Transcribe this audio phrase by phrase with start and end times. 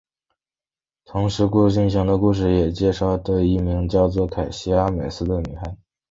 [1.05, 5.77] 同时进行的故事也介绍的一位名叫凯西阿美斯的女孩。